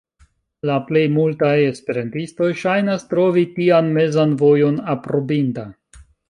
[0.67, 5.69] La plej multaj esperantistoj ŝajnas trovi tian mezan vojon aprobinda.